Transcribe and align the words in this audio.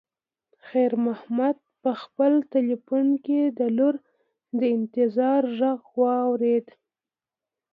خیر 0.65 0.91
محمد 1.05 1.55
په 1.81 1.91
خپل 2.01 2.31
تلیفون 2.53 3.07
کې 3.25 3.41
د 3.57 3.59
لور 3.77 3.95
د 4.59 4.61
انتظار 4.77 5.41
غږ 5.59 5.81
واورېد. 6.01 6.67